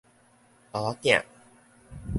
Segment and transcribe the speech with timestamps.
[0.71, 1.23] 包仔囝